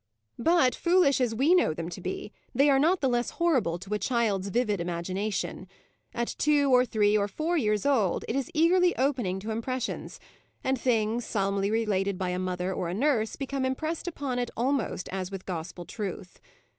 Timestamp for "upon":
14.07-14.39